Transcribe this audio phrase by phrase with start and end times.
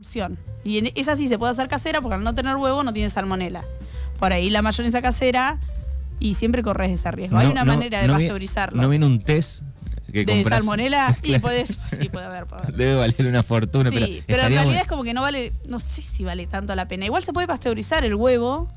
[0.00, 0.38] opción.
[0.64, 3.08] Y en- esa sí se puede hacer casera porque al no tener huevo no tiene
[3.08, 3.64] salmonela.
[4.18, 5.58] Por ahí la mayonesa casera
[6.18, 7.38] y siempre corres ese riesgo.
[7.38, 8.82] Hay una no- manera de no pasteurizarlos.
[8.82, 9.62] ¿No viene un test
[10.12, 10.58] que de compras?
[10.58, 11.42] salmonela y Claro.
[11.42, 12.74] podés, sí, puede haber, puede haber.
[12.74, 15.78] Debe valer una fortuna, Sí, pero, pero, en realidad es como que no vale, no
[15.78, 17.06] sé si vale tanto la pena.
[17.06, 18.68] Igual se puede pasteurizar el huevo,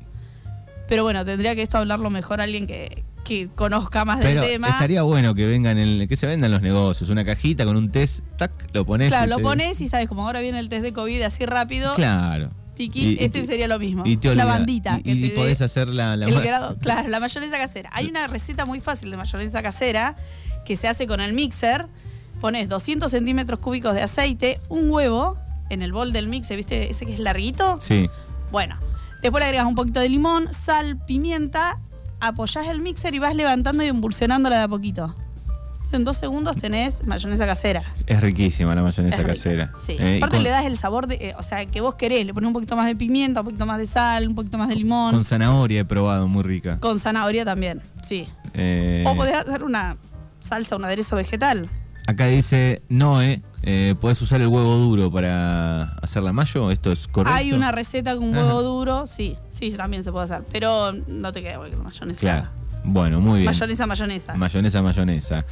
[0.88, 4.68] pero bueno, tendría que esto hablarlo mejor alguien que, que conozca más del Pero tema.
[4.68, 8.20] estaría bueno que vengan en, que se vendan los negocios, una cajita con un test,
[8.36, 9.08] tac, lo pones.
[9.08, 12.50] claro, lo pones y sabes, como ahora viene el test de COVID así rápido, Claro.
[12.76, 14.02] y este te- sería lo mismo.
[14.06, 16.76] Y te la bandita Y, que y te dé podés hacer la, la el grado,
[16.78, 17.90] claro, la mayonesa casera.
[17.92, 20.16] Hay una receta muy fácil de mayonesa casera
[20.64, 21.86] que se hace con el mixer.
[22.40, 25.38] Pones 200 centímetros cúbicos de aceite, un huevo
[25.70, 26.90] en el bol del mixer, ¿viste?
[26.90, 27.78] Ese que es larguito.
[27.80, 28.10] Sí.
[28.52, 28.76] Bueno,
[29.22, 31.78] después le agregas un poquito de limón, sal, pimienta,
[32.26, 35.14] apoyás el mixer y vas levantando y embolsionándola de a poquito.
[35.92, 37.84] En dos segundos tenés mayonesa casera.
[38.06, 39.70] Es riquísima la mayonesa Es casera.
[39.76, 39.96] Sí.
[39.96, 42.26] Eh, Aparte con, le das el sabor de, eh, o sea, que vos querés.
[42.26, 44.68] Le pones un poquito más de pimienta, un poquito más de sal, un poquito más
[44.68, 45.10] de limón.
[45.10, 46.80] con Con, zanahoria he probado, muy rica.
[46.98, 48.26] zanahoria también, sí.
[48.54, 49.96] Eh, O podés hacer una
[50.40, 51.68] salsa, un aderezo vegetal.
[52.06, 57.08] Acá dice Noé, eh, podés usar el huevo duro para hacer la mayo, ¿esto es
[57.08, 57.34] correcto?
[57.34, 58.44] Hay una receta con Ajá.
[58.44, 60.42] huevo duro, sí, sí, también se puede hacer.
[60.52, 62.20] Pero no te queda igual que la mayonesa.
[62.20, 62.48] Claro.
[62.84, 63.46] Bueno, muy bien.
[63.46, 64.34] Mayonesa, mayonesa.
[64.34, 65.44] Mayonesa, mayonesa.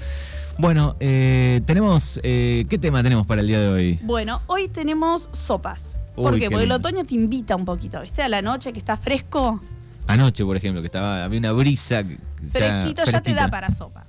[0.59, 3.98] Bueno, eh, tenemos, eh, ¿qué tema tenemos para el día de hoy?
[4.03, 5.97] Bueno, hoy tenemos sopas.
[6.14, 6.47] Uy, ¿Por qué qué?
[6.50, 6.87] Porque el lindo.
[6.89, 8.22] otoño te invita un poquito, ¿viste?
[8.22, 9.61] A la noche que está fresco,
[10.09, 12.03] Anoche, por ejemplo, que estaba, había una brisa.
[12.03, 12.16] ya-
[12.50, 14.05] fresquito, ya te da para sopa.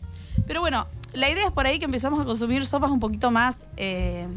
[0.45, 3.67] Pero bueno, la idea es por ahí que empezamos a consumir sopas un poquito más,
[3.77, 4.27] eh,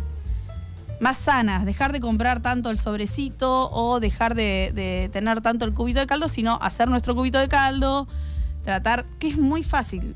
[1.00, 1.64] más sanas.
[1.64, 6.06] Dejar de comprar tanto el sobrecito o dejar de, de tener tanto el cubito de
[6.06, 8.06] caldo, sino hacer nuestro cubito de caldo.
[8.64, 10.14] Tratar, que es muy fácil.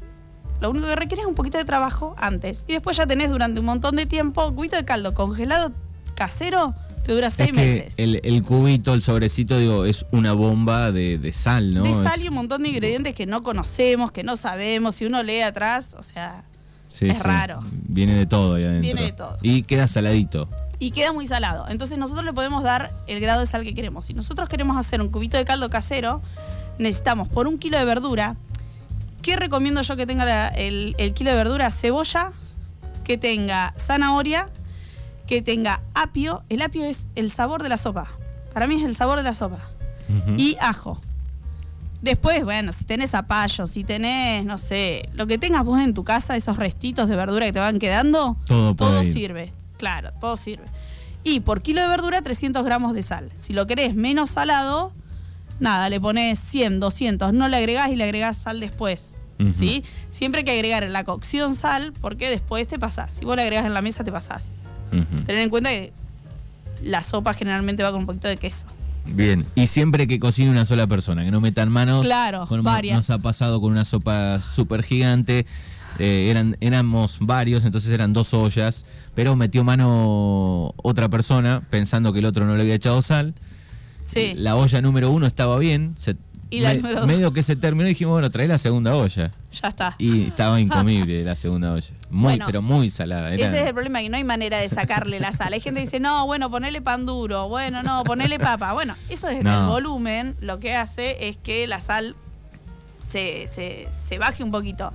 [0.60, 2.64] Lo único que requiere es un poquito de trabajo antes.
[2.68, 5.72] Y después ya tenés durante un montón de tiempo cubito de caldo congelado
[6.14, 7.98] casero, te dura seis es que meses.
[7.98, 11.82] El, el cubito, el sobrecito, digo, es una bomba de, de sal, ¿no?
[11.82, 14.96] de sal y un montón de ingredientes que no conocemos, que no sabemos.
[14.96, 16.44] Si uno lee atrás, o sea,
[16.90, 17.22] sí, es sí.
[17.22, 17.62] raro.
[17.88, 18.82] Viene de todo ahí adentro.
[18.82, 19.38] Viene de todo.
[19.40, 20.46] Y queda saladito.
[20.78, 21.66] y queda muy salado.
[21.68, 24.04] Entonces nosotros le podemos dar el grado de sal que queremos.
[24.06, 26.20] Si nosotros queremos hacer un cubito de caldo casero,
[26.78, 28.36] necesitamos por un kilo de verdura.
[29.22, 31.70] ¿Qué recomiendo yo que tenga la- el, el kilo de verdura?
[31.70, 32.32] Cebolla,
[33.04, 34.48] que tenga zanahoria,
[35.26, 36.42] que tenga apio.
[36.48, 38.06] El apio es el sabor de la sopa.
[38.54, 39.58] Para mí es el sabor de la sopa.
[40.38, 40.98] Y ajo.
[42.02, 46.02] Después, bueno, si tenés zapallo, si tenés, no sé, lo que tengas vos en tu
[46.02, 49.52] casa, esos restitos de verdura que te van quedando, Todo sirve.
[49.76, 50.64] Claro, todo sirve.
[51.24, 53.30] Y por kilo de verdura, 300 gramos de sal.
[53.36, 54.92] Si lo querés menos salado,
[55.58, 57.32] nada, le pones 100, 200.
[57.34, 59.12] No le agregás y le agregás sal después.
[59.52, 59.84] ¿Sí?
[60.10, 63.12] Siempre hay que agregar en la cocción sal porque después te pasás.
[63.12, 64.46] Si vos le agregás en la mesa, te pasás.
[64.92, 65.24] Ujú.
[65.24, 65.94] Tener en cuenta que
[66.82, 68.66] la sopa generalmente va con un poquito de queso.
[69.06, 72.04] Bien, y siempre que cocine una sola persona, que no metan manos.
[72.06, 72.96] Claro, como varias.
[72.96, 75.46] Nos ha pasado con una sopa súper gigante.
[75.98, 82.20] eh, eran, éramos varios, entonces eran dos ollas, pero metió mano otra persona pensando que
[82.20, 83.34] el otro no le había echado sal.
[84.04, 84.34] Sí.
[84.36, 85.94] La olla número uno estaba bien.
[85.96, 86.16] se-
[86.50, 87.06] Y la número dos.
[87.06, 89.30] Medio que se terminó y dijimos, bueno, trae la segunda olla.
[89.62, 89.94] Ya está.
[89.98, 91.86] Y estaba incomible la segunda olla.
[92.10, 93.32] Muy, Bueno, pero muy salada.
[93.32, 95.52] Era- Ese es el problema, que no hay manera de sacarle la sal.
[95.52, 98.72] Hay gente que dice, no, bueno, ponele pan duro, bueno, no, ponele papa.
[98.72, 99.60] Bueno, eso es No.
[99.60, 102.16] el volumen, lo que hace es que la sal
[103.02, 104.92] se, se- se baje un poquito.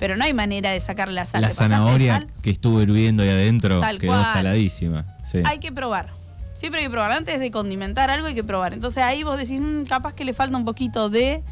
[0.00, 1.42] Pero no hay manera de sacarle la sal.
[1.42, 4.24] la zanahoria sal, que estuvo hirviendo ahí adentro Tal quedó cual.
[4.32, 5.04] saladísima.
[5.30, 5.38] Sí.
[5.44, 6.08] hay que probar.
[6.54, 7.12] Siempre hay que probar.
[7.12, 8.72] Antes de condimentar algo hay que probar.
[8.72, 11.42] Entonces ahí vos decís, "Mm, capaz que le falta un poquito de...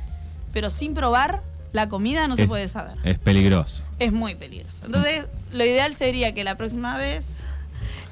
[0.52, 1.42] Pero sin probar,
[1.72, 2.94] la comida no se puede saber.
[3.04, 3.82] Es peligroso.
[3.98, 4.84] es muy peligroso.
[4.84, 7.26] Entonces, lo ideal sería que la próxima vez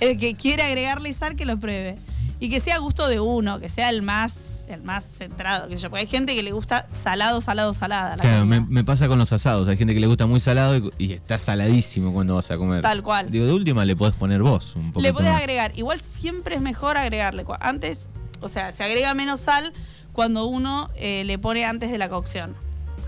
[0.00, 1.96] el que quiera agregarle sal que lo pruebe
[2.38, 5.76] y que sea a gusto de uno, que sea el más el más centrado, que
[5.76, 8.16] yo, porque hay gente que le gusta salado, salado, salada.
[8.16, 9.68] la Claro, me, pasa con los asados.
[9.68, 12.80] Hay gente que le gusta muy salado y, y está saladísimo cuando vas a comer.
[12.80, 13.30] Tal cual.
[13.30, 15.02] Digo, de última le podés poner vos un poco.
[15.02, 17.44] Le podés agregar, igual siempre es mejor agregarle.
[17.60, 18.08] Antes,
[18.40, 19.72] o sea, se agrega menos sal
[20.12, 22.54] cuando uno eh, le pone antes de la cocción.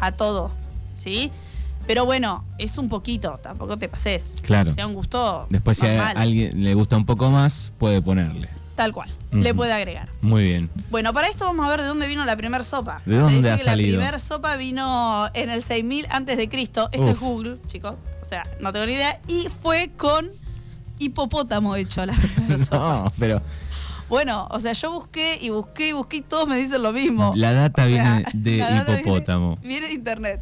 [0.00, 0.50] A todo,
[0.94, 1.30] ¿sí?
[1.86, 4.34] Pero bueno, es un poquito, tampoco te pases.
[4.42, 4.70] Claro.
[4.70, 8.48] Sea un gusto Después, si a alguien le gusta un poco más, puede ponerle.
[8.74, 10.08] Tal cual, le puede agregar.
[10.22, 10.70] Muy bien.
[10.90, 13.02] Bueno, para esto vamos a ver de dónde vino la primera sopa.
[13.04, 13.90] ¿De dónde Se dice ha que salido?
[13.92, 16.88] La primera sopa vino en el 6000 antes de Cristo.
[16.90, 17.20] Esto es.
[17.20, 17.98] Google, chicos.
[18.22, 19.20] O sea, no tengo ni idea.
[19.28, 20.30] Y fue con
[20.98, 22.76] hipopótamo hecho la primera sopa.
[23.04, 23.42] No, pero
[24.08, 27.32] Bueno, o sea, yo busqué y busqué y busqué y todos me dicen lo mismo.
[27.36, 29.56] la data O sea, viene de hipopótamo.
[29.56, 30.40] Viene, viene de internet.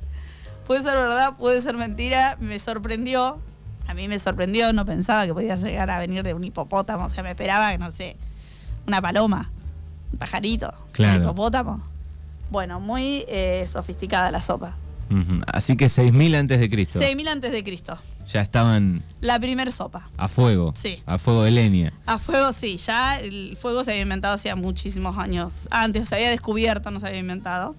[0.67, 2.37] Puede ser verdad, puede ser mentira.
[2.41, 3.41] Me sorprendió.
[3.87, 7.05] A mí me sorprendió, no pensaba que podía llegar a venir de un hipopótamo.
[7.07, 8.17] O sea, me esperaba que, no sé,
[8.87, 9.51] una paloma,
[10.13, 11.17] un pajarito, Claro.
[11.19, 11.83] un hipopótamo.
[12.51, 14.75] Bueno, muy eh, sofisticada la sopa.
[15.49, 17.01] Así que 6000 antes de Cristo.
[17.01, 17.99] 6000 antes de Cristo.
[18.29, 20.09] Ya estaban La primer sopa.
[20.17, 20.73] a fuego.
[20.77, 21.03] Sí.
[21.05, 21.93] A fuego de leña.
[22.07, 26.31] A fuego sí, ya el fuego se había inventado hacía muchísimos años antes, se había
[26.31, 27.75] descubierto, no se había inventado.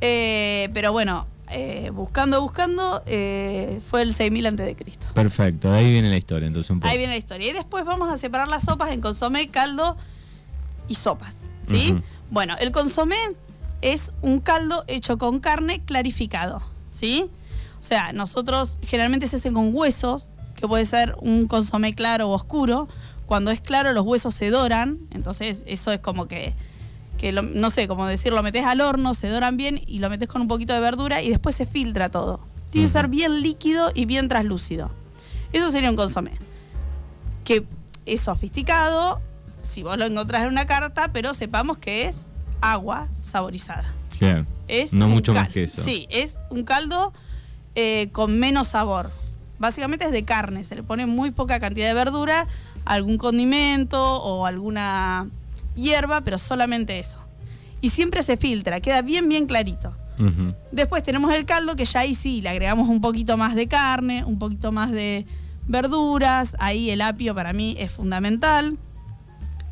[0.00, 5.06] Eh, pero bueno, eh, buscando, buscando, eh, fue el 6000 antes de Cristo.
[5.14, 6.90] Perfecto, de ahí viene la historia, entonces un poco.
[6.90, 7.50] Ahí viene la historia.
[7.50, 9.96] Y después vamos a separar las sopas en consomé, caldo
[10.88, 11.50] y sopas.
[11.62, 12.00] ¿Sí?
[12.30, 13.18] Bueno, el consomé
[13.82, 16.62] es un caldo hecho con carne clarificado.
[16.88, 17.30] ¿Sí?
[17.78, 22.32] O sea, nosotros generalmente se hace con huesos, que puede ser un consomé claro o
[22.32, 22.88] oscuro.
[23.26, 24.98] Cuando es claro, los huesos se doran.
[25.10, 26.54] Entonces, eso es como que.
[27.20, 30.08] Que lo- no sé, como decir, lo metes al horno, se doran bien y lo
[30.08, 32.40] metes con un poquito de verdura y después se filtra todo.
[32.70, 34.90] Tiene que ser bien líquido y bien translúcido.
[35.52, 36.32] Eso sería un consomé
[37.44, 37.64] que
[38.06, 39.20] es sofisticado,
[39.62, 42.28] si vos lo encontrás en una carta, pero sepamos que es
[42.62, 43.92] agua saborizada.
[44.18, 44.46] Claro.
[44.68, 45.82] Es no mucho más que eso.
[45.82, 47.12] Sí, es un caldo
[47.74, 49.10] eh, con menos sabor.
[49.58, 52.46] Básicamente es de carne, se le pone muy poca cantidad de verdura,
[52.86, 55.28] algún condimento o alguna
[55.80, 57.20] hierba, pero solamente eso.
[57.80, 59.94] Y siempre se filtra, queda bien, bien clarito.
[60.70, 64.22] Después tenemos el caldo que ya ahí sí le agregamos un poquito más de carne,
[64.24, 65.24] un poquito más de
[65.66, 66.56] verduras.
[66.58, 68.76] Ahí el apio para mí es fundamental.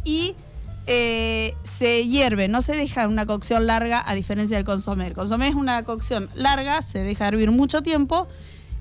[0.04, 0.34] Y
[0.86, 5.08] eh, se hierve, no se deja una cocción larga a diferencia del consomé.
[5.08, 8.26] El consomé es una cocción larga, se deja hervir mucho tiempo.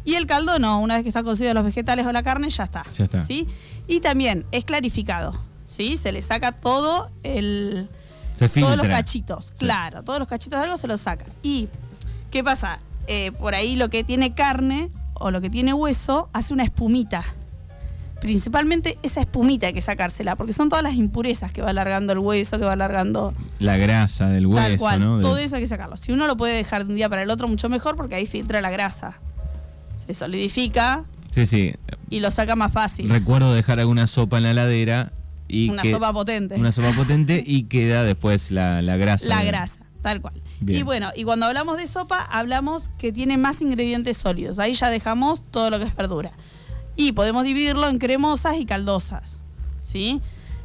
[0.05, 2.63] Y el caldo no, una vez que está cocido los vegetales o la carne, ya
[2.63, 2.85] está.
[2.95, 3.19] Ya está.
[3.19, 3.45] ¿sí?
[3.89, 5.37] Y también es clarificado.
[5.67, 5.95] ¿Sí?
[5.97, 7.87] Se le saca todo el,
[8.35, 8.73] Se filtra.
[8.73, 9.53] todos los cachitos, Sí.
[9.59, 11.29] claro, todos los cachitos de algo se los sacan.
[11.43, 11.69] ¿Y
[12.31, 12.79] qué pasa?
[13.05, 17.23] Eh, por ahí lo que tiene carne o lo que tiene hueso hace una espumita.
[18.19, 22.19] Principalmente esa espumita hay que sacársela, porque son todas las impurezas que va alargando el
[22.19, 24.99] hueso, que va alargando La grasa del hueso, tal cual.
[25.21, 25.97] Todo eso hay que sacarlo.
[25.97, 28.25] Si uno lo puede dejar de un día para el otro, mucho mejor, porque ahí
[28.25, 29.19] filtra la grasa.
[29.97, 31.73] Se solidifica Sí, sí.
[32.09, 33.07] y lo saca más fácil.
[33.07, 35.11] Recuerdo dejar alguna sopa en la heladera
[35.47, 36.55] y Una que- sopa potente.
[36.55, 39.27] Una sopa potente y queda después la, la grasa.
[39.27, 40.41] La grasa, tal cual.
[40.59, 40.79] Bien.
[40.79, 44.59] Y bueno, y cuando hablamos de sopa, hablamos que tiene más ingredientes sólidos.
[44.59, 46.31] Ahí ya dejamos todo lo que es verdura.
[46.95, 49.37] Y podemos dividirlo en cremosas y caldosas.
[49.81, 50.19] ¿Sí?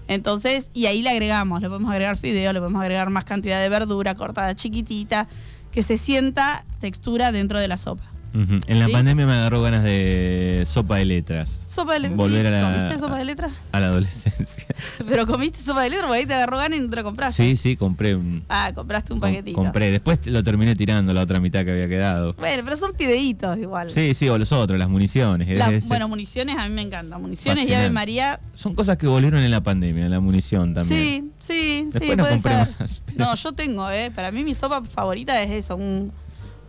[0.09, 3.69] Entonces, y ahí le agregamos, le podemos agregar fideo, le podemos agregar más cantidad de
[3.69, 5.29] verdura cortada chiquitita,
[5.71, 8.03] que se sienta textura dentro de la sopa.
[8.35, 8.93] En la ¿Sí?
[8.93, 11.59] pandemia me agarró ganas de sopa de letras.
[11.67, 12.17] Sopa de letras.
[12.17, 13.53] Volver a la- ¿Comiste sopa de letras?
[13.73, 14.67] A la adolescencia.
[15.09, 17.43] Pero comiste sopa de letras, porque ahí te agarró ganas y no te la compraste.
[17.43, 18.43] Sí, sí, compré un.
[18.49, 19.57] Ah, compraste un com- paquetito.
[19.61, 19.91] Compré.
[19.91, 22.33] Después lo terminé tirando la otra mitad que había quedado.
[22.35, 23.91] Bueno, pero son fideitos igual.
[23.93, 25.49] Sí, sí, o los otros, las municiones.
[25.59, 27.21] La- bueno, municiones a mí me encantan.
[27.21, 27.85] Municiones y Fascinante.
[27.87, 28.41] Ave María.
[28.55, 31.33] son cosas que volvieron en la pandemia, la munición también.
[31.39, 32.69] Sí, sí, Después sí, no puede ser.
[32.79, 34.11] más, pero- No, yo tengo, ¿eh?
[34.15, 36.13] Para mí mi sopa favorita es eso, un,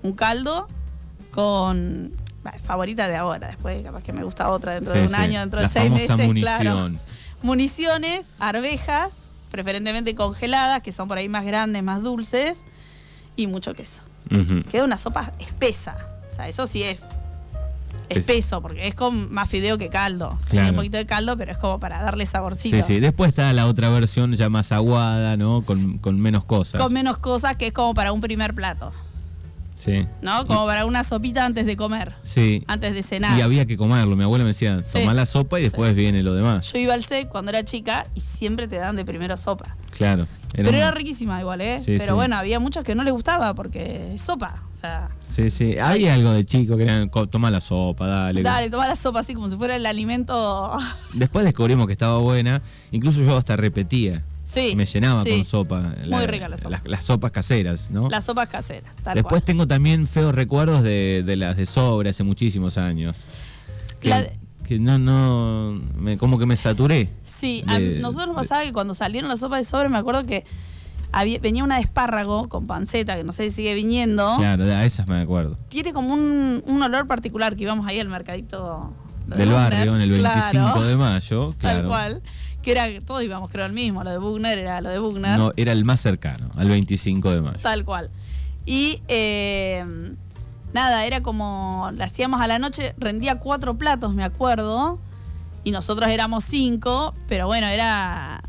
[0.02, 0.68] un caldo
[1.34, 2.12] con...
[2.44, 5.16] bah, favorita de ahora, después capaz que me gusta otra dentro Sí, de un sí.
[5.16, 6.40] año, dentro La de seis meses, munición.
[6.42, 6.92] claro.
[7.42, 12.64] Municiones, arvejas, preferentemente congeladas, que son por ahí más grandes, más dulces,
[13.36, 14.02] y mucho queso.
[14.72, 15.96] Queda una sopa espesa.
[16.32, 17.04] O sea, eso sí es
[18.10, 20.30] Es- espeso, porque es con más fideo que caldo.
[20.30, 20.48] Claro.
[20.50, 22.78] tiene un poquito de caldo, pero es como para darle saborcito.
[22.78, 23.00] Sí, sí.
[23.00, 25.64] Después está la otra versión ya más aguada, ¿no?
[25.64, 26.80] Con, con menos cosas.
[26.82, 28.92] Con menos cosas que es como para un primer plato,
[29.84, 30.06] Sí.
[30.22, 30.46] ¿no?
[30.48, 32.64] Como para una sopita antes de comer, Sí.
[32.68, 33.38] antes de cenar.
[33.38, 34.16] Y había que comerlo.
[34.16, 35.00] Mi abuela me decía, Sí.
[35.00, 35.70] tomá la sopa y Sí.
[35.70, 36.72] después viene lo demás.
[36.72, 39.76] Yo iba al SEC cuando era chica y siempre te dan de primero sopa.
[39.92, 40.26] Claro.
[40.56, 41.80] Era Pero era riquísima igual, ¿eh?
[41.80, 44.62] Sí, Pero bueno, había muchos que no les gustaba porque es sopa.
[44.72, 45.78] O sea, Sí, sí.
[45.80, 48.44] Había algo de chico que era, toma la sopa, dale.
[48.44, 50.72] dale, toma la sopa así como si fuera el alimento.
[51.14, 52.62] Después descubrimos que estaba buena.
[52.92, 54.24] Incluso yo hasta repetía.
[54.54, 54.76] Sí.
[54.76, 55.32] me llenaba sí.
[55.32, 55.96] con sopa.
[56.08, 56.70] Muy rica la sopa.
[56.70, 58.10] Las, las sopas caseras, ¿no?
[58.10, 59.44] Las sopas caseras, tal Después cual.
[59.44, 63.26] tengo también feos recuerdos de, de las de sobre hace muchísimos años.
[64.00, 64.28] Que, La-
[64.68, 67.10] que no, no, me, como que me saturé.
[67.24, 70.26] Sí, a de- nosotros nos pasaba que cuando salieron las sopas de sobre, me acuerdo
[70.26, 70.46] que
[71.12, 74.36] había, venía una de espárrago con panceta, que no sé si sigue viniendo.
[74.38, 75.58] Claro, de- a esas me acuerdo.
[75.70, 78.94] Tiene como un, un olor particular que íbamos ahí al mercadito
[79.28, 81.78] de Del barrio, en el 25 claro, de mayo, claro.
[81.80, 82.22] Tal cual.
[82.64, 85.38] Que era, todos íbamos creo el mismo, lo de Bugner era lo de Bugner.
[85.38, 87.60] No, era el más cercano, al 25 de mayo.
[87.62, 88.10] Tal cual.
[88.66, 89.86] Y eh,
[90.74, 94.98] nada, era como, la hacíamos a la noche, rendía cuatro platos, me acuerdo,
[95.66, 98.42] y nosotros éramos cinco, pero bueno, era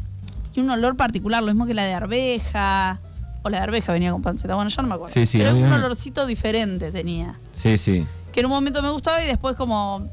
[0.56, 3.00] un olor particular, lo mismo que la de arveja,
[3.42, 5.12] o la de arveja venía con panceta, bueno, yo no me acuerdo.
[5.12, 8.06] Sí, sí, pero había un olorcito diferente tenía, Sí, sí.
[8.32, 10.08] que en un momento me gustaba y después como,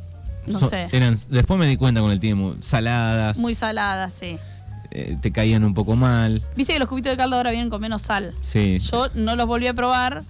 [0.47, 3.37] no So- sé, Eran, después me di cuenta con el tiempo, saladas.
[3.37, 4.37] muy salada, sí.
[4.91, 6.41] eh, te caían un poco mal.
[6.55, 8.33] Viste que los cubitos de caldo ahora vienen con menos sal.
[8.41, 8.77] Sí.
[8.79, 10.23] Yo no los volví a probar,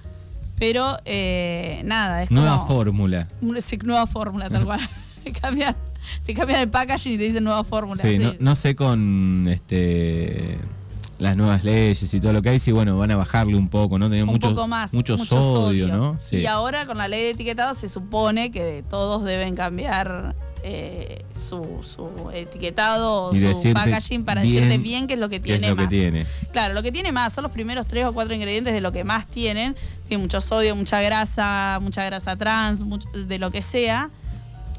[0.59, 2.67] pero eh, nada, es Nueva como...
[2.67, 3.27] fórmula.
[3.41, 4.79] Nueva fórmula, tal cual.
[5.23, 5.75] te, cambian,
[6.25, 8.01] te cambian el packaging y te dicen nueva fórmula.
[8.01, 8.23] Sí, sí.
[8.23, 10.57] no, no sé con este
[11.21, 13.99] las nuevas leyes y todo lo que hay, si bueno, van a bajarle un poco,
[13.99, 14.07] ¿no?
[14.07, 14.91] Un mucho, poco más.
[14.93, 16.17] mucho, sodio, ¿no?
[16.19, 16.37] Sí.
[16.37, 21.79] Y ahora con la ley de etiquetado se supone que todos deben cambiar eh, su,
[21.83, 25.69] su etiquetado su packaging para bien decirte bien qué es lo que ¿Qué es tiene
[25.69, 25.89] lo que más.
[25.91, 26.25] tiene?
[26.51, 29.03] Claro, lo que tiene más son los primeros tres o cuatro ingredientes de lo que
[29.03, 29.75] más tienen.
[30.07, 34.09] Tiene mucho sodio, mucha grasa, mucha grasa trans, mucho- de lo que sea.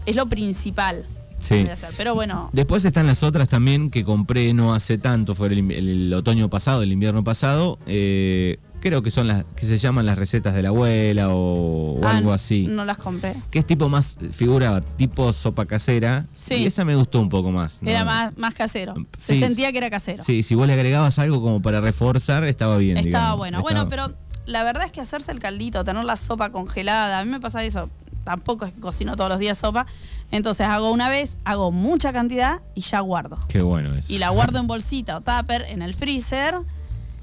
[0.07, 1.05] Es lo principal.
[1.43, 1.67] Sí.
[1.97, 6.49] Pero bueno, Después están las otras también que compré no hace tanto, fue el, otoño
[6.49, 7.79] pasado, el invierno pasado.
[7.87, 12.05] eh, creo que son las que se llaman las recetas de la abuela o, o
[12.05, 12.67] ah, algo así.
[12.69, 13.35] No las compré.
[13.53, 16.27] Que es tipo más, figura tipo sopa casera.
[16.35, 16.55] Sí.
[16.55, 17.81] Y esa me gustó un poco más.
[17.81, 17.89] ¿no?
[17.91, 18.95] Era más, más casero.
[19.17, 20.25] Se Sí, sentía que era casero.
[20.25, 22.97] Sí, si vos le agregabas algo como para reforzar, estaba bien.
[22.97, 23.39] Estaba digamos.
[23.39, 23.59] bueno.
[23.59, 27.25] Estaba- Bueno, pero la verdad es que hacerse el caldito, tener la sopa congelada, a
[27.25, 27.89] mí me pasa eso.
[28.25, 29.87] Tampoco es que cocino todos los días sopa.
[30.33, 33.39] Entonces hago una vez, hago mucha cantidad y ya guardo.
[33.49, 34.13] Qué bueno eso.
[34.13, 36.57] Y la guardo en bolsita o tupper en el freezer.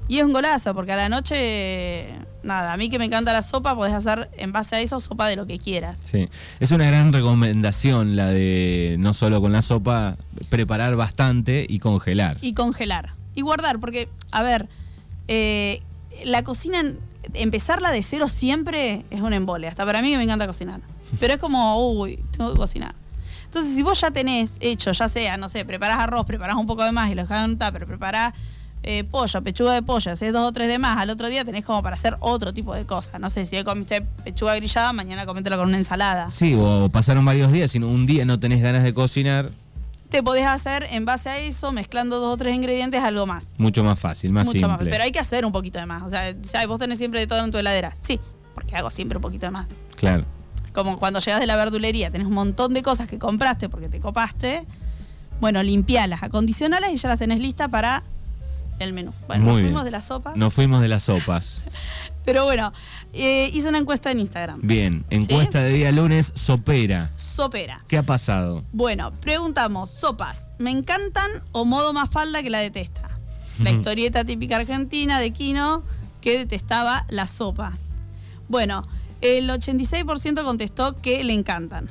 [0.06, 2.08] Y es un golazo, porque a la noche,
[2.42, 5.28] nada, a mí que me encanta la sopa, podés hacer en base a eso sopa
[5.28, 6.00] de lo que quieras.
[6.04, 10.16] Sí, es una gran recomendación la de no solo con la sopa,
[10.48, 12.36] preparar bastante y congelar.
[12.40, 13.14] Y congelar.
[13.36, 14.68] Y guardar, porque, a ver,
[15.28, 15.80] eh,
[16.24, 16.82] la cocina,
[17.34, 19.68] empezarla de cero siempre es un embole.
[19.68, 20.80] Hasta para mí que me encanta cocinar.
[21.18, 22.94] Pero es como, uy, tengo que cocinar.
[23.44, 26.84] Entonces, si vos ya tenés hecho, ya sea, no sé, preparás arroz, preparás un poco
[26.84, 28.32] de más y lo dejás en un tupper, preparás
[28.82, 31.64] eh, pollo, pechuga de pollo, haces dos o tres de más, al otro día tenés
[31.64, 33.20] como para hacer otro tipo de cosas.
[33.20, 36.30] No sé, si comiste pechuga grillada, mañana cométela con una ensalada.
[36.30, 39.50] Sí, o pasaron varios días y un día no tenés ganas de cocinar,
[40.10, 43.54] Te podés hacer en base a eso, mezclando dos o tres ingredientes, algo más.
[43.58, 44.90] mucho más fácil, más Mucho más, simple.
[44.90, 46.02] pero hay que hacer un poquito de más.
[46.02, 46.34] O sea,
[46.66, 47.92] vos tenés siempre de todo en tu heladera.
[47.98, 48.18] Sí,
[48.54, 49.68] porque hago siempre un poquito de más.
[49.96, 50.24] Claro.
[50.72, 54.00] Como cuando llegas de la verdulería, tenés un montón de cosas que compraste porque te
[54.00, 54.64] copaste.
[55.40, 58.02] Bueno, limpialas, acondicionalas y ya las tenés listas para
[58.80, 59.12] el menú.
[59.28, 59.68] Bueno, Muy nos bien.
[59.68, 60.32] fuimos de la sopa.
[60.36, 61.62] Nos fuimos de las sopas.
[62.30, 62.72] Pero bueno,
[63.12, 64.60] eh, hice una encuesta en Instagram.
[64.62, 67.10] Bien, encuesta de día lunes, sopera.
[67.16, 67.82] Sopera.
[67.88, 68.62] ¿Qué ha pasado?
[68.70, 73.18] Bueno, preguntamos, sopas, ¿me encantan o modo más falda que la detesta?
[73.58, 75.82] La historieta típica argentina de Kino
[76.20, 77.76] que detestaba la sopa.
[78.46, 78.86] Bueno,
[79.22, 81.88] el 86% contestó que le encantan.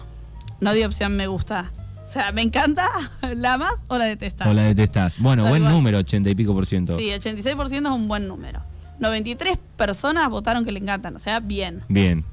[0.62, 1.74] No dio opción me gusta.
[2.02, 2.88] O sea, ¿me encanta?
[3.36, 4.48] ¿La más o la detestas?
[4.48, 5.20] ¿O la detestás?
[5.20, 6.96] Bueno, Tal buen número, 80 y pico por ciento.
[6.96, 8.64] Sí, 86% es un buen número.
[9.00, 11.82] 93 personas votaron que le encantan, o sea, bien.
[11.88, 12.24] Bien.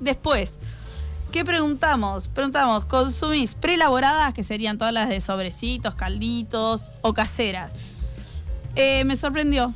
[0.00, 0.58] Después,
[1.32, 2.28] ¿qué preguntamos?
[2.28, 7.96] Preguntamos, ¿consumís preelaboradas, que serían todas las de sobrecitos, calditos o caseras?
[8.76, 9.74] Eh, me sorprendió.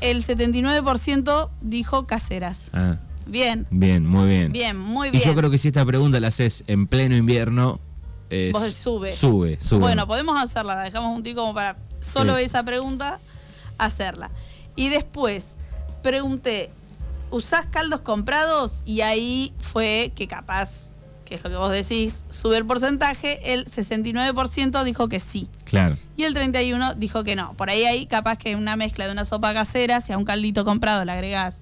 [0.00, 2.70] El 79% dijo caseras.
[2.72, 4.50] Ah, Bien, bien, muy bien.
[4.52, 5.24] bien, muy Y bien.
[5.24, 7.78] yo creo que si esta pregunta la haces en pleno invierno,
[8.30, 9.12] eh, Vos sube.
[9.12, 9.78] Sube, sube.
[9.80, 12.44] Bueno, podemos hacerla, la dejamos un tico como para solo Sí.
[12.44, 13.18] esa pregunta
[13.78, 14.30] hacerla.
[14.74, 15.56] Y después
[16.02, 16.70] pregunté,
[17.30, 18.82] ¿usás caldos comprados?
[18.84, 20.90] Y ahí fue que capaz,
[21.24, 25.48] que es lo que vos decís, sube el porcentaje, el 69% dijo que sí.
[25.64, 25.96] Claro.
[26.16, 27.54] Y el 31 dijo que no.
[27.54, 30.64] Por ahí hay capaz que una mezcla de una sopa casera, si a un caldito
[30.64, 31.60] comprado le agregás,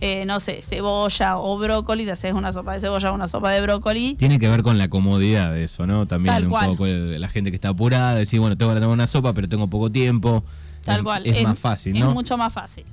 [0.00, 3.50] eh, no sé, cebolla o brócoli, te haces una sopa de cebolla o una sopa
[3.50, 4.14] de brócoli.
[4.14, 6.06] Tiene que ver con la comodidad de eso, ¿no?
[6.06, 6.66] También Tal un cual.
[6.66, 9.66] poco la gente que está apurada, decir, bueno, tengo que tomar una sopa, pero tengo
[9.68, 10.44] poco tiempo.
[10.84, 11.26] Tal Es- cual.
[11.26, 12.10] Es, más fácil, Es ¿no?
[12.12, 12.84] mucho más fácil.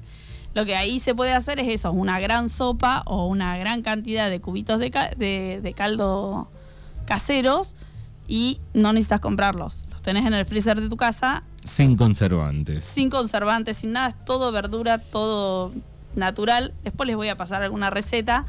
[0.54, 4.30] Lo que ahí se puede hacer es eso, una gran sopa o una gran cantidad
[4.30, 6.48] de cubitos de, ca- de- de caldo
[7.06, 7.76] caseros
[8.28, 9.84] y no necesitas comprarlos.
[9.90, 12.86] Los tenés en el freezer de tu casa Sin conservantes.
[12.86, 15.72] sin conservantes, sin nada, es todo verdura, todo
[16.16, 16.74] natural.
[16.84, 18.46] Después les voy a pasar alguna receta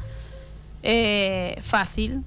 [0.83, 2.23] eh, fácil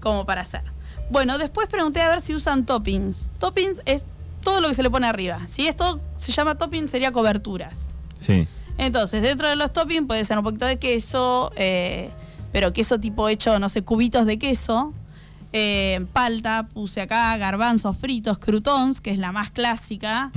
[0.00, 0.62] como para hacer.
[1.10, 3.30] Bueno, después pregunté a ver si usan toppings.
[3.38, 4.04] Toppings es
[4.42, 5.46] todo lo que se le pone arriba.
[5.46, 7.88] Si esto se llama topping, sería coberturas.
[8.14, 8.46] Sí.
[8.78, 12.10] Entonces, dentro de los toppings puede ser un poquito de queso, eh,
[12.52, 14.92] pero queso tipo hecho, no sé, cubitos de queso.
[15.52, 20.30] eh, palta, puse acá, garbanzos fritos, croutons, que es la más clásica.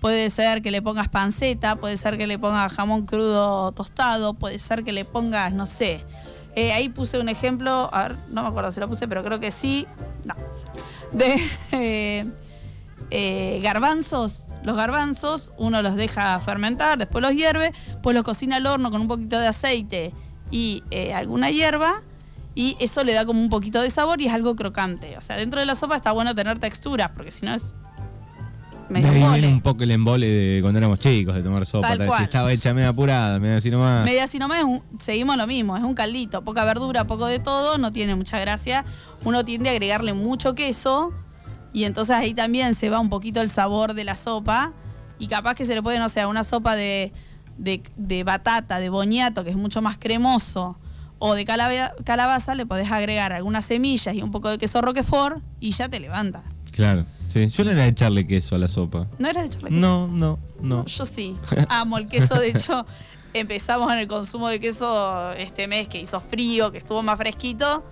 [0.00, 4.58] Puede ser que le pongas panceta, puede ser que le pongas jamón crudo tostado, puede
[4.58, 6.04] ser que le pongas, no sé.
[6.54, 9.40] Eh, ahí puse un ejemplo, a ver, no me acuerdo si lo puse, pero creo
[9.40, 9.86] que sí.
[10.24, 10.34] No.
[11.12, 11.36] De
[11.72, 12.24] eh,
[13.10, 14.46] eh, garbanzos.
[14.64, 19.00] Los garbanzos uno los deja fermentar, después los hierve, pues los cocina al horno con
[19.00, 20.12] un poquito de aceite
[20.50, 22.02] y eh, alguna hierba.
[22.54, 25.16] Y eso le da como un poquito de sabor y es algo crocante.
[25.16, 27.74] O sea, dentro de la sopa está bueno tener texturas, porque si no es
[28.90, 31.88] medio ahí viene un poco el embole de cuando éramos chicos, de tomar sopa.
[31.88, 32.18] Tal tal, cual.
[32.18, 34.04] Si estaba hecha media apurada, media así nomás.
[34.04, 37.38] Media así nomás, es un- seguimos lo mismo, es un caldito, poca verdura, poco de
[37.38, 38.84] todo, no tiene mucha gracia.
[39.24, 41.14] Uno tiende a agregarle mucho queso
[41.72, 44.72] y entonces ahí también se va un poquito el sabor de la sopa
[45.18, 47.12] y capaz que se le puede, no sé, a una sopa de,
[47.58, 50.76] de, de batata, de boñato, que es mucho más cremoso,
[51.18, 55.42] o de calaba- calabaza, le podés agregar algunas semillas y un poco de queso roquefort
[55.60, 56.42] y ya te levanta.
[56.72, 57.04] Claro.
[57.28, 57.46] Sí.
[57.48, 59.06] Yo no era de echarle queso a la sopa.
[59.18, 59.80] ¿No eras de echarle queso?
[59.80, 60.84] No, no, no.
[60.86, 61.36] Yo sí,
[61.68, 62.34] amo el queso.
[62.38, 62.84] De hecho,
[63.34, 67.84] empezamos en el consumo de queso este mes que hizo frío, que estuvo más fresquito.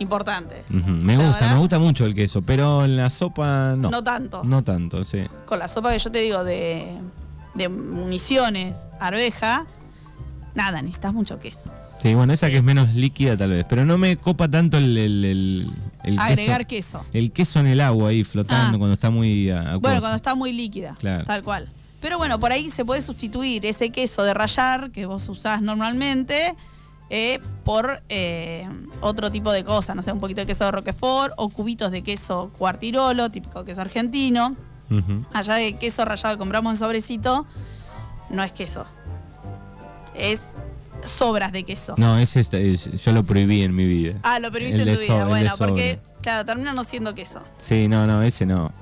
[0.00, 0.64] Importante.
[0.68, 3.90] Me gusta, me gusta mucho el queso, pero en la sopa no.
[3.90, 4.42] No tanto.
[4.42, 5.20] No tanto, sí.
[5.46, 6.88] Con la sopa que yo te digo de,
[7.54, 9.66] de municiones, arveja,
[10.54, 11.70] nada, necesitas mucho queso.
[12.02, 14.96] Sí, bueno, esa que es menos líquida tal vez, pero no me copa tanto el,
[14.96, 15.70] el, el-
[16.02, 17.00] el Agregar queso.
[17.00, 17.06] queso.
[17.12, 18.78] El queso en el agua ahí flotando Ah.
[18.78, 19.80] cuando está muy acuoso.
[19.80, 21.24] Bueno, cuando está muy líquida, Claro.
[21.24, 21.68] tal cual.
[22.00, 26.54] Pero bueno, por ahí se puede sustituir ese queso de rallar que vos usás normalmente
[27.10, 28.68] eh, por eh,
[29.00, 32.02] otro tipo de cosas, no sé, un poquito de queso de Roquefort o cubitos de
[32.02, 34.56] queso cuartirolo, típico queso argentino.
[35.32, 37.46] Allá de queso rallado que compramos en sobrecito,
[38.30, 38.86] no es queso.
[40.14, 40.56] Es
[41.04, 41.94] sobras de queso.
[41.96, 44.14] No, es- yo lo prohibí en mi vida.
[44.22, 45.24] Ah, lo prohibiste en tu vida.
[45.26, 47.40] Bueno, porque, claro, termina no siendo queso.
[47.58, 48.72] Sí, no, no, ese no.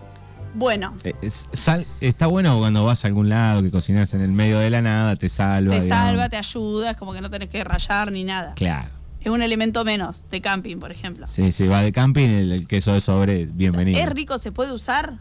[0.54, 4.32] Bueno, Eh, es- sal- está bueno cuando vas a algún lado que cocinas en el
[4.32, 5.74] medio de la nada, te salva.
[5.74, 6.06] te digamos.
[6.06, 8.54] salva, te ayuda, es como que no tenés que rallar ni nada.
[8.54, 8.88] Claro.
[9.20, 11.26] Es un elemento menos de camping, por ejemplo.
[11.28, 14.00] Sí, sí, va de camping, el, el queso de sobre, O sea, bienvenido.
[14.00, 14.38] ¿Es rico?
[14.38, 15.18] ¿Se puede usar?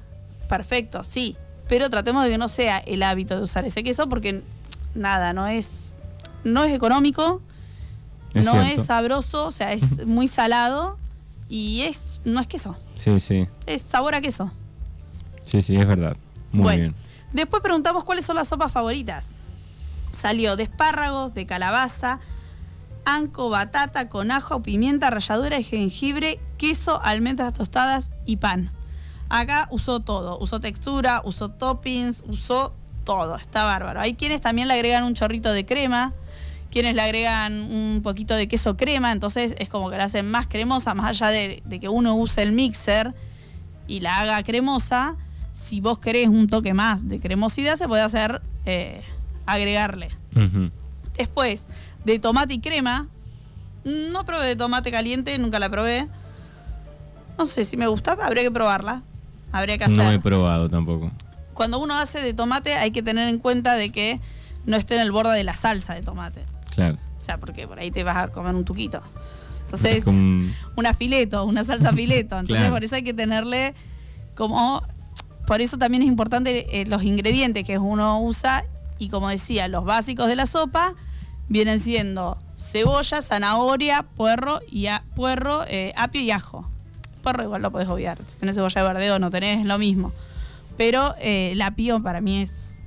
[0.47, 1.35] Perfecto, sí.
[1.67, 4.41] Pero tratemos de que no sea el hábito de usar ese queso porque
[4.95, 5.93] nada, no es,
[6.45, 7.41] no es económico,
[8.33, 8.81] Es no cierto.
[8.81, 10.97] es sabroso, o sea, es muy salado
[11.49, 14.51] y es no es queso, Sí, sí, es sabor a queso.
[15.47, 16.15] Sí, sí, es verdad.
[16.51, 16.95] Muy bueno, bien.
[17.33, 19.33] después preguntamos cuáles son las sopas favoritas.
[20.13, 22.19] Salió de espárragos, de calabaza,
[23.05, 28.71] anco, batata con ajo, pimienta, ralladura de jengibre, queso, almendras tostadas y pan.
[29.29, 33.99] Acá usó todo, usó textura, usó toppings, usó todo, está bárbaro.
[34.01, 36.13] Hay quienes también le agregan un chorrito de crema,
[36.71, 40.47] quienes le agregan un poquito de queso crema, entonces es como que la hacen más
[40.47, 43.13] cremosa, más allá de, de que uno use el mixer
[43.87, 45.15] y la haga cremosa,
[45.57, 49.01] si vos querés un toque más de cremosidad, se puede hacer eh,
[49.45, 50.09] agregarle.
[51.17, 51.67] Después,
[52.05, 53.07] de tomate y crema.
[53.83, 56.07] No probé de tomate caliente, nunca la probé.
[57.37, 59.01] No sé si me gusta, habría que probarla.
[59.51, 59.97] Habría que hacer.
[59.97, 61.11] No he probado tampoco.
[61.53, 64.19] Cuando uno hace de tomate hay que tener en cuenta de que
[64.65, 66.45] no esté en el borde de la salsa de tomate.
[66.75, 66.97] Claro.
[67.17, 69.01] O sea, porque por ahí te vas a comer un tuquito.
[69.65, 72.37] Entonces, Con- una fileto, una salsa fileto.
[72.37, 72.73] Entonces, Claro.
[72.75, 73.73] por eso hay que tenerle
[74.35, 74.83] como.
[75.47, 78.65] Por eso también es importante eh, los ingredientes que uno usa.
[78.99, 80.93] Y como decía, los básicos de la sopa
[81.49, 86.69] vienen siendo cebolla, zanahoria, puerro, y a- puerro eh, apio y ajo.
[87.23, 88.17] Puerro igual lo podés obviar.
[88.27, 90.11] Si tenés cebolla de verdeo no tenés, es lo mismo.
[90.77, 92.81] Pero eh, el apio para mí es.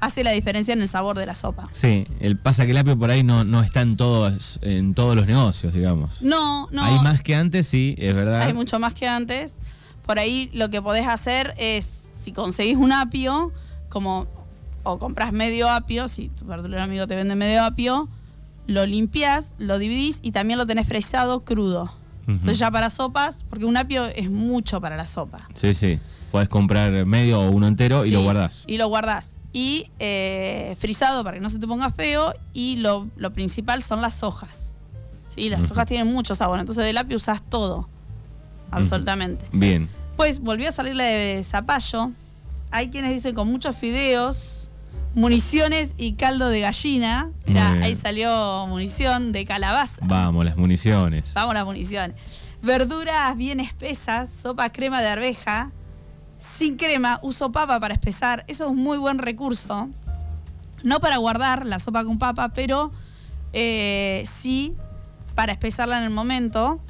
[0.00, 1.68] hace la diferencia en el sabor de la sopa.
[1.72, 5.16] Sí, el pasa que el apio por ahí no, no está en todos, en todos
[5.16, 6.20] los negocios, digamos.
[6.22, 6.84] No, no.
[6.84, 8.42] Hay más que antes, sí, es verdad.
[8.42, 9.56] Hay mucho más que antes.
[10.06, 13.52] Por ahí lo que podés hacer es, si conseguís un apio,
[13.88, 14.26] como
[14.82, 18.08] o compras medio apio, si tu verdulero amigo te vende medio apio,
[18.66, 21.90] lo limpias, lo dividís y también lo tenés fresado crudo.
[22.26, 25.46] Entonces ya para sopas, porque un apio es mucho para la sopa.
[25.54, 25.98] Sí, sí.
[26.32, 28.64] Puedes comprar medio o uno entero y lo guardás.
[28.66, 29.40] Y lo guardás.
[29.52, 32.32] Y eh, frisado para que no se te ponga feo.
[32.54, 34.74] Y lo, lo principal son las hojas.
[35.28, 36.58] Sí, las hojas tienen mucho sabor.
[36.58, 37.88] Entonces del apio usás todo.
[38.76, 39.44] Absolutamente.
[39.52, 39.88] Bien.
[40.16, 42.12] Pues volvió a salir la de zapallo.
[42.70, 44.70] Hay quienes dicen con muchos fideos,
[45.14, 47.30] municiones y caldo de gallina.
[47.46, 50.04] Mirá, ahí salió munición de calabaza.
[50.06, 51.32] Vamos, las municiones.
[51.34, 52.16] Vamos las municiones.
[52.62, 55.70] Verduras bien espesas, sopa crema de arveja.
[56.38, 58.44] Sin crema, uso papa para espesar.
[58.48, 59.88] Eso es un muy buen recurso.
[60.82, 62.92] No para guardar la sopa con papa, pero
[63.52, 64.74] eh, sí
[65.34, 66.80] para espesarla en el momento,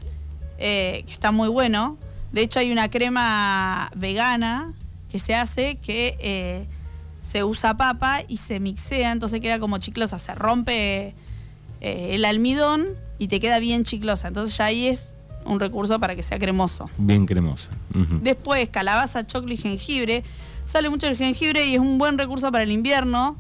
[0.59, 1.97] eh, que está muy bueno.
[2.33, 4.73] De hecho, hay una crema vegana
[5.11, 6.67] que se hace que eh,
[7.21, 10.19] se usa papa y se mixea, entonces queda como chiclosa.
[10.19, 11.15] Se rompe
[11.81, 12.87] eh, el almidón
[13.19, 14.29] y te queda bien chiclosa.
[14.29, 15.15] Entonces ya ahí es
[15.47, 16.91] un recurso para que sea cremoso.
[16.99, 17.71] Bien cremosa.
[18.23, 20.25] Después, calabaza, choclo y jengibre.
[20.65, 23.37] Sale mucho el jengibre y es un buen recurso para el invierno,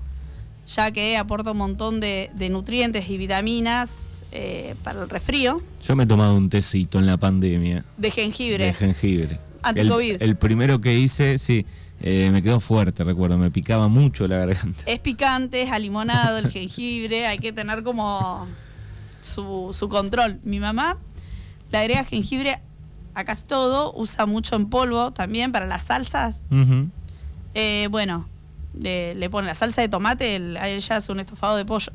[0.67, 5.61] ya que aporta un montón de, de nutrientes y vitaminas eh, para el resfrío.
[5.87, 8.67] Yo me he tomado un tecito en la pandemia De jengibre.
[8.67, 9.39] de jengibre.
[9.63, 10.17] Anti-COVID.
[10.17, 11.65] El, el primero que hice, sí,
[12.01, 14.83] eh, me quedó fuerte, recuerdo, me picaba mucho la garganta.
[14.87, 18.47] Es picante, es alimonado, el jengibre, hay que tener como
[19.21, 20.39] su, su control.
[20.45, 20.99] Mi mamá
[21.71, 22.61] le agrega jengibre
[23.15, 26.43] a casi todo, usa mucho en polvo también para las salsas.
[27.55, 28.29] Eh, bueno,
[28.81, 31.93] le, le pone la salsa de tomate, el- a ella hace un estofado de pollo.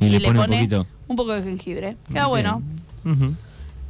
[0.00, 0.86] Y le pone un poquito.
[1.08, 1.96] un poco de jengibre.
[2.08, 2.62] Queda bueno.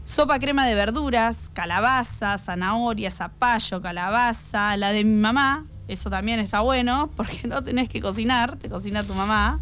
[0.05, 5.65] Sopa crema de verduras, calabaza, zanahoria, zapallo, calabaza, la de mi mamá.
[5.89, 9.61] Eso también está bueno porque no tenés que cocinar, te cocina tu mamá.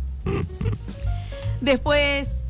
[1.60, 2.44] Después,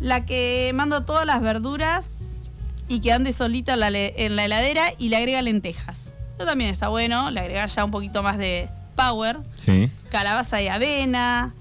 [0.00, 2.46] la que mando todas las verduras
[2.88, 6.12] y que ande solita en la, en la heladera y le agrega lentejas.
[6.36, 9.38] Eso también está bueno, le agrega ya un poquito más de power.
[9.56, 9.90] Sí.
[10.10, 11.54] Calabaza y avena,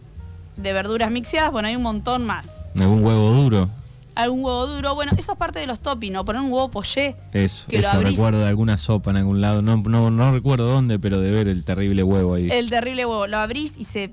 [0.56, 2.66] de verduras mixeadas, bueno, hay un montón más.
[2.80, 3.70] ¿Algún huevo duro?
[4.16, 6.26] Algún huevo duro, bueno, eso es parte de los toppings, ¿no?
[6.26, 7.16] Poner un huevo poché.
[7.34, 9.62] Eso, Que eso recuerdo de alguna sopa en algún lado.
[9.62, 12.50] No, no, no recuerdo dónde, pero de ver el terrible huevo ahí.
[12.50, 13.28] El terrible huevo.
[13.28, 14.12] Lo abrís y se.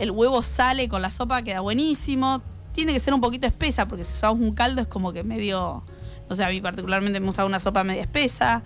[0.00, 2.42] El huevo sale con la sopa, queda buenísimo.
[2.72, 5.84] Tiene que ser un poquito espesa, porque si usamos un caldo es como que medio.
[6.28, 8.64] No sé, a mí particularmente me gusta una sopa media espesa.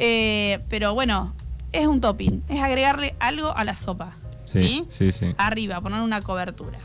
[0.00, 1.32] Eh, pero bueno,
[1.72, 2.42] es un topping.
[2.48, 4.16] Es agregarle algo a la sopa.
[4.44, 4.84] ¿Sí?
[4.90, 5.34] sí, sí.
[5.38, 6.78] Arriba, poner una cobertura.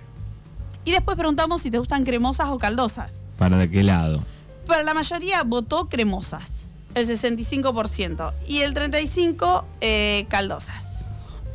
[0.85, 3.21] Y después preguntamos si te gustan cremosas o caldosas.
[3.37, 4.23] ¿Para de qué lado?
[4.65, 11.05] Para la mayoría votó cremosas, el 65%, y el 35% eh, caldosas.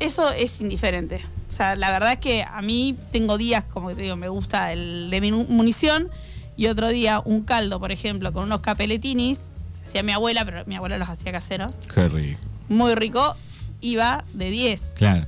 [0.00, 1.24] Eso es indiferente.
[1.48, 4.28] O sea, la verdad es que a mí tengo días, como que te digo, me
[4.28, 6.10] gusta el de mi munición,
[6.56, 10.76] y otro día un caldo, por ejemplo, con unos capeletinis, hacía mi abuela, pero mi
[10.76, 12.40] abuela los hacía caseros, Qué rico.
[12.68, 13.34] Muy rico,
[13.80, 14.94] iba de 10.
[14.96, 15.26] Claro,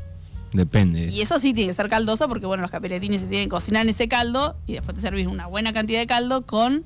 [0.53, 1.07] depende.
[1.11, 3.83] Y eso sí tiene que ser caldoso porque, bueno, los capeletinis se tienen que cocinar
[3.83, 6.85] en ese caldo y después te servís una buena cantidad de caldo con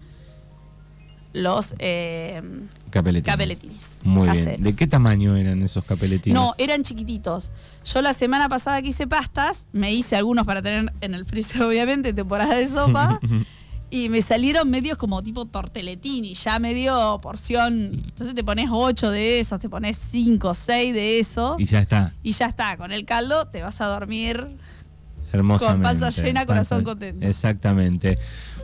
[1.33, 2.43] los eh,
[2.91, 4.01] Capeletines.
[4.05, 4.63] Muy bien.
[4.63, 6.35] ¿De qué tamaño eran esos capeletines?
[6.35, 7.51] No, eran chiquititos.
[7.85, 11.63] Yo la semana pasada que hice pastas, me hice algunos para tener en el freezer,
[11.65, 13.21] obviamente, temporada de sopa.
[13.91, 17.73] Y me salieron medios como tipo torteletini, ya medio porción.
[17.75, 21.61] Entonces te pones 8 de esos, te pones 5, 6 de esos.
[21.61, 22.13] Y ya está.
[22.23, 24.59] Y ya está, con el caldo te vas a dormir
[25.33, 25.83] Hermosamente.
[25.89, 27.27] Con panza llena, corazón contento.
[27.27, 28.19] Exactamente.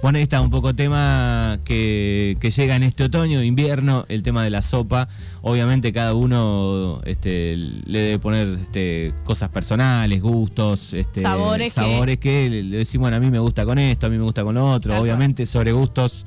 [0.05, 4.45] Bueno, ahí está un poco tema que, que llega en este otoño, invierno, el tema
[4.45, 5.09] de la sopa.
[5.41, 12.51] Obviamente cada uno este, le debe poner este, cosas personales, gustos, este, Sabores sabores que,
[12.51, 14.57] le le decimos, bueno, a mí me gusta con esto, a mí me gusta con
[14.57, 15.01] lo otro.
[15.01, 16.27] Obviamente sobre gustos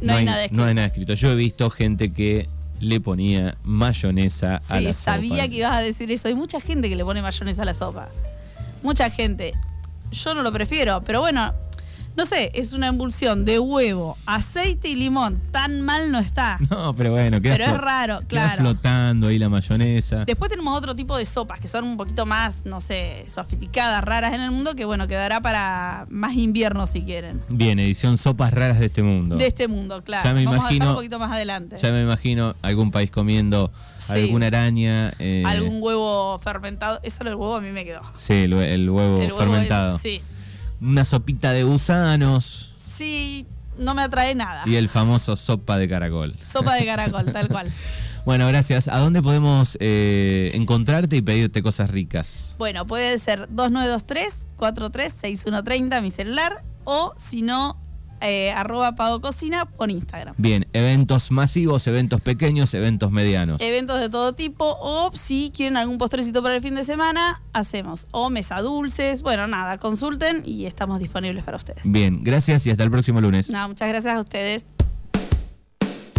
[0.00, 0.64] No hay nada no escrito.
[0.64, 1.14] hay nada escrito.
[1.14, 2.48] Yo he visto gente que
[2.80, 5.48] le ponía mayonesa a Sí, la sabía sopa.
[5.48, 6.26] que ibas a decir eso.
[6.26, 8.08] Hay mucha gente que le pone mayonesa a la sopa.
[8.82, 9.52] Mucha gente.
[10.10, 11.54] Yo no lo prefiero, pero bueno,
[12.16, 15.40] no sé, es una emulsión de huevo, aceite y limón.
[15.50, 16.58] Tan mal no está.
[16.70, 18.56] No, pero bueno, queda, Pero es raro, claro.
[18.62, 20.24] flotando ahí la mayonesa.
[20.24, 24.32] Después tenemos otro tipo de sopas que son un poquito más, no sé, sofisticadas, raras
[24.34, 27.42] en el mundo, que bueno, quedará para más invierno si quieren.
[27.48, 29.36] Bien, edición sopas raras de este mundo.
[29.36, 30.24] De este mundo, claro.
[30.24, 31.76] Ya me Vamos a imagino- dejar un poquito más adelante.
[31.80, 34.12] Ya me imagino algún país comiendo Sí.
[34.14, 35.12] alguna araña.
[35.20, 36.98] eh, Algún huevo fermentado.
[37.04, 38.00] Eso el huevo a mí me quedó.
[38.16, 39.98] Sí, el, hue- el huevo El huevo fermentado.
[39.98, 40.20] sí.
[40.82, 43.46] Una sopita de gusanos Sí,
[43.78, 44.62] no me atrae nada.
[44.66, 46.34] y el famoso sopa de caracol.
[46.42, 47.70] Sopa de caracol, tal cual.
[48.24, 48.86] Bueno, gracias.
[48.86, 52.54] ¿A dónde podemos eh, encontrarte y pedirte cosas ricas?
[52.56, 57.76] Bueno, puede ser 2923-436130, mi celular, o si no,
[58.22, 60.34] eh, arroba Pago Cocina por Instagram.
[60.38, 63.60] Bien, eventos masivos, eventos pequeños, eventos medianos.
[63.60, 68.08] Eventos de todo tipo, o si quieren algún postrecito para el fin de semana, hacemos.
[68.10, 71.82] O mesa dulces, bueno, nada, consulten y estamos disponibles para ustedes.
[71.84, 73.50] Bien, gracias y hasta el próximo lunes.
[73.50, 74.66] No, muchas gracias a ustedes.